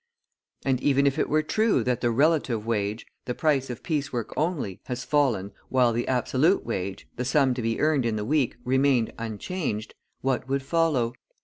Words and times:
And 0.65 0.81
even 0.81 1.05
if 1.05 1.19
it 1.19 1.29
were 1.29 1.43
true 1.43 1.83
that 1.83 2.01
the 2.01 2.09
relative 2.09 2.65
wage, 2.65 3.05
the 3.25 3.35
price 3.35 3.69
of 3.69 3.83
piece 3.83 4.11
work 4.11 4.33
only, 4.35 4.79
has 4.85 5.03
fallen, 5.03 5.51
while 5.69 5.93
the 5.93 6.07
absolute 6.07 6.65
wage, 6.65 7.07
the 7.17 7.23
sum 7.23 7.53
to 7.53 7.61
be 7.61 7.79
earned 7.79 8.07
in 8.07 8.15
the 8.15 8.25
week, 8.25 8.55
remained 8.65 9.13
unchanged, 9.19 9.93
what 10.21 10.49
would 10.49 10.63
follow? 10.63 11.13